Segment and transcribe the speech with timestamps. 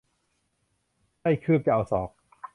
[1.21, 2.09] ได้คืบจะเอาศอก